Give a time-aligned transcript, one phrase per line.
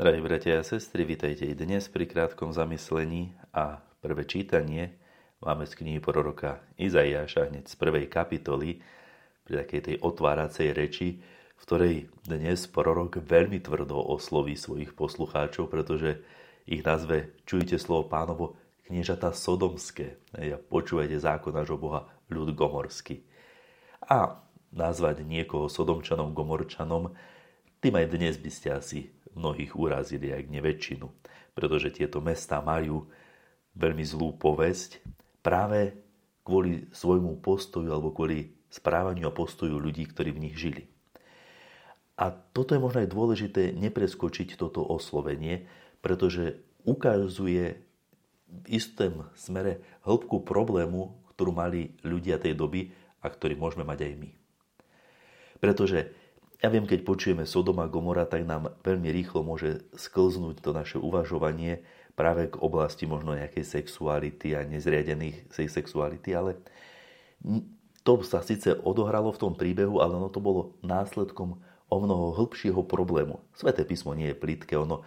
[0.00, 4.96] Drahí bratia a sestry, vítajte i dnes pri krátkom zamyslení a prvé čítanie
[5.44, 8.80] máme z knihy proroka Izaiáša hneď z prvej kapitoly
[9.44, 11.20] pri takej tej otváracej reči,
[11.52, 16.24] v ktorej dnes prorok veľmi tvrdo osloví svojich poslucháčov, pretože
[16.64, 18.56] ich nazve Čujte slovo pánovo
[18.88, 23.20] kniežata sodomské a počúvajte zákon nášho Boha ľud gomorský.
[24.08, 24.40] A
[24.72, 27.12] nazvať niekoho sodomčanom, gomorčanom,
[27.84, 31.06] tým aj dnes by ste asi mnohých urazili, aj nie väčšinu,
[31.54, 33.06] pretože tieto mesta majú
[33.78, 35.00] veľmi zlú povesť
[35.40, 35.94] práve
[36.42, 40.86] kvôli svojmu postoju alebo kvôli správaniu a postoju ľudí, ktorí v nich žili.
[42.20, 45.64] A toto je možno aj dôležité nepreskočiť toto oslovenie,
[46.04, 47.80] pretože ukazuje
[48.50, 52.92] v istom smere hĺbku problému, ktorú mali ľudia tej doby
[53.24, 54.30] a ktorý môžeme mať aj my.
[55.60, 56.12] Pretože
[56.60, 61.80] ja viem, keď počujeme Sodoma Gomora, tak nám veľmi rýchlo môže sklznúť to naše uvažovanie
[62.12, 66.60] práve k oblasti možno nejakej sexuality a nezriadených sexuality, ale
[68.04, 71.56] to sa síce odohralo v tom príbehu, ale ono to bolo následkom
[71.90, 73.40] o mnoho hĺbšieho problému.
[73.56, 75.00] Sveté písmo nie je plitké, ono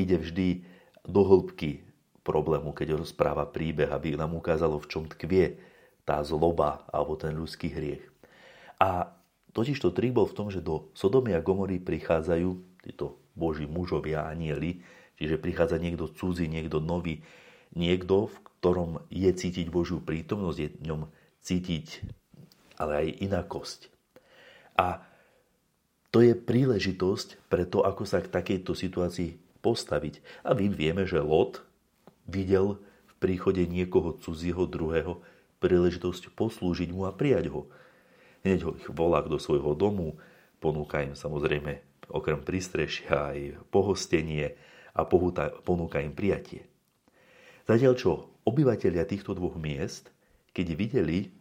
[0.00, 0.64] ide vždy
[1.04, 1.84] do hĺbky
[2.24, 5.60] problému, keď rozpráva príbeh, aby nám ukázalo, v čom tkvie
[6.08, 8.04] tá zloba alebo ten ľudský hriech.
[8.80, 9.12] A
[9.54, 14.26] Totiž to trik bol v tom, že do Sodomy a Gomory prichádzajú títo boží mužovia,
[14.26, 14.82] anieli,
[15.14, 17.22] čiže prichádza niekto cudzí, niekto nový,
[17.78, 21.00] niekto, v ktorom je cítiť Božiu prítomnosť, je v ňom
[21.38, 21.86] cítiť
[22.78, 23.80] ale aj inakosť.
[24.74, 25.02] A
[26.10, 30.22] to je príležitosť pre to, ako sa k takejto situácii postaviť.
[30.46, 31.62] A my vieme, že Lot
[32.26, 32.78] videl
[33.10, 35.22] v príchode niekoho cudzieho druhého
[35.62, 37.70] príležitosť poslúžiť mu a prijať ho.
[38.44, 40.20] Hneď ho ich volá do svojho domu,
[40.60, 41.80] ponúka im samozrejme
[42.12, 43.38] okrem prístrešia aj
[43.72, 44.52] pohostenie
[44.92, 45.08] a
[45.64, 46.68] ponúka im prijatie.
[47.64, 48.12] Zatiaľ čo
[48.44, 50.12] obyvateľia týchto dvoch miest,
[50.52, 51.32] keď videli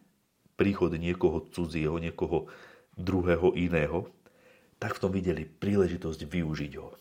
[0.55, 2.47] príchod niekoho cudzieho, niekoho
[2.95, 4.07] druhého iného,
[4.79, 6.95] tak v tom videli príležitosť využiť ho.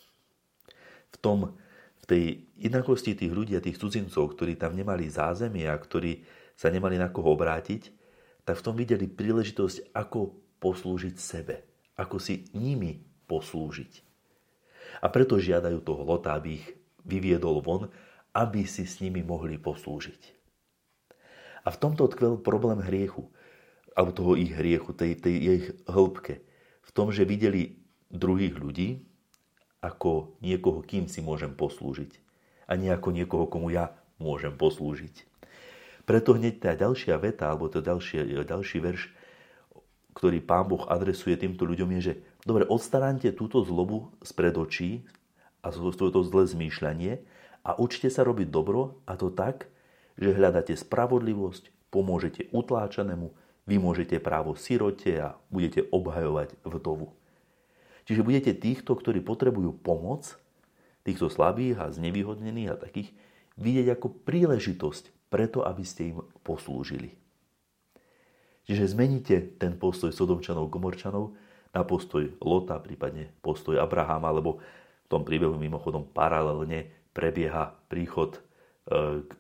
[1.13, 1.55] V tom,
[2.03, 2.25] v tej
[2.59, 6.27] inakosti tých ľudí a tých cudzincov, ktorí tam nemali zázemie a ktorí
[6.59, 8.02] sa nemali na koho obrátiť,
[8.43, 11.63] tak v tom videli príležitosť, ako poslúžiť sebe,
[11.99, 13.93] ako si nimi poslúžiť.
[15.03, 16.67] A preto žiadajú toho Lota, aby ich
[17.03, 17.91] vyviedol von,
[18.35, 20.43] aby si s nimi mohli poslúžiť.
[21.63, 23.31] A v tomto tkvel problém hriechu,
[23.95, 26.43] alebo toho ich hriechu, tej, tej ich hĺbke.
[26.83, 27.79] V tom, že videli
[28.11, 29.07] druhých ľudí
[29.83, 32.19] ako niekoho, kým si môžem poslúžiť.
[32.67, 35.32] A nie ako niekoho, komu ja môžem poslúžiť.
[36.03, 39.03] Preto hneď tá ďalšia veta, alebo to ďalší, ďalší verš,
[40.13, 42.15] ktorý pán Boh adresuje týmto ľuďom je, že
[42.45, 45.07] dobre, odstaráňte túto zlobu spred očí
[45.63, 47.23] a to zlé zmýšľanie
[47.63, 49.71] a učte sa robiť dobro a to tak,
[50.19, 53.33] že hľadáte spravodlivosť, pomôžete utláčanému,
[53.65, 57.15] vymôžete právo sirote a budete obhajovať vdovu.
[58.05, 60.35] Čiže budete týchto, ktorí potrebujú pomoc,
[61.07, 63.15] týchto slabých a znevýhodnených a takých,
[63.55, 67.17] vidieť ako príležitosť preto, aby ste im poslúžili.
[68.69, 71.33] Čiže zmeníte ten postoj Sodomčanov, Gomorčanov
[71.73, 78.41] na postoj Lota, prípadne postoj Abrahama, lebo v tom príbehu mimochodom paralelne prebieha príchod e,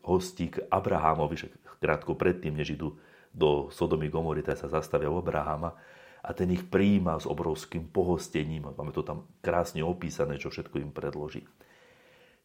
[0.02, 1.48] hostí k Abrahamovi, že
[1.78, 2.96] krátko predtým, než idú
[3.32, 5.76] do Sodomy Gomory, tak sa zastavia u Abrahama
[6.22, 8.70] a ten ich prijíma s obrovským pohostením.
[8.70, 11.42] Máme to tam krásne opísané, čo všetko im predloží.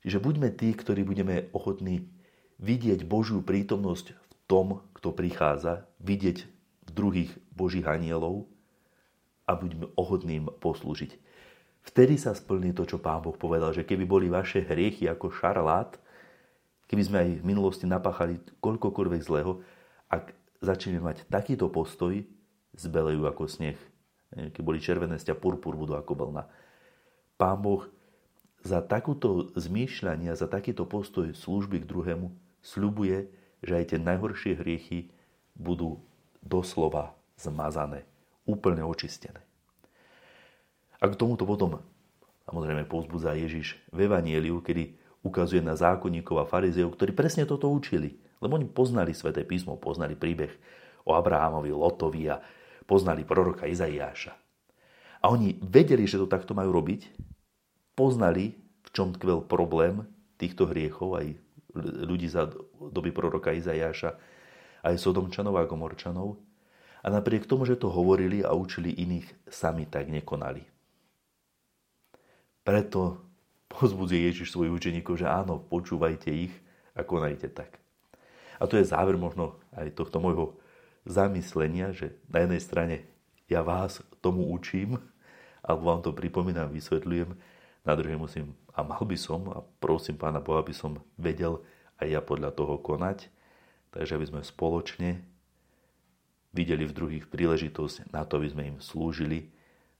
[0.01, 2.09] Čiže buďme tí, ktorí budeme ochotní
[2.57, 6.45] vidieť Božiu prítomnosť v tom, kto prichádza, vidieť
[6.97, 8.49] druhých Božích anielov
[9.45, 11.13] a buďme ochotným poslúžiť.
[11.85, 15.95] Vtedy sa splní to, čo Pán Boh povedal, že keby boli vaše hriechy ako šarlát,
[16.89, 19.63] keby sme aj v minulosti napáchali koľkokoľvek zlého,
[20.11, 22.25] ak začneme mať takýto postoj,
[22.75, 23.77] zbelejú ako sneh.
[24.33, 26.43] Keď boli červené sťa, purpur budú ako vlna.
[27.39, 27.87] Pán Boh
[28.65, 33.31] za takúto zmýšľanie, za takýto postoj služby k druhému sľubuje,
[33.63, 35.07] že aj tie najhoršie hriechy
[35.55, 36.03] budú
[36.43, 38.03] doslova zmazané,
[38.43, 39.39] úplne očistené.
[40.99, 41.79] A k tomuto potom
[42.47, 48.15] samozrejme povzbudza Ježiš v Evanieliu, kedy ukazuje na zákonníkov a farizeov, ktorí presne toto učili.
[48.37, 50.53] Lebo oni poznali sväté písmo, poznali príbeh
[51.03, 52.37] o Abrahamovi, Lotovi a
[52.85, 54.33] poznali proroka Izaiáša.
[55.21, 57.09] A oni vedeli, že to takto majú robiť,
[57.97, 58.53] poznali,
[58.85, 60.05] v čom tkvel problém
[60.37, 61.33] týchto hriechov aj
[61.75, 62.47] ľudí za
[62.79, 64.15] doby proroka Izajáša,
[64.85, 66.39] aj Sodomčanov a Gomorčanov.
[67.03, 70.65] A napriek tomu, že to hovorili a učili iných, sami tak nekonali.
[72.67, 73.23] Preto
[73.71, 76.53] pozbudzuje Ježiš svojich učeníkov, že áno, počúvajte ich
[76.95, 77.79] a konajte tak.
[78.57, 80.57] A to je záver možno aj tohto môjho
[81.07, 82.95] zamyslenia, že na jednej strane
[83.47, 84.99] ja vás tomu učím,
[85.63, 87.37] alebo vám to pripomínam, vysvetľujem,
[87.87, 91.63] na druhej musím a mal by som a prosím Pána Boha, aby som vedel
[92.03, 93.31] aj ja podľa toho konať,
[93.95, 95.23] takže aby sme spoločne
[96.51, 99.47] videli v druhých príležitosť na to, aby sme im slúžili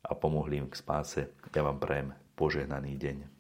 [0.04, 1.32] a pomohli im k spáse.
[1.56, 3.37] Ja vám prajem požehnaný deň.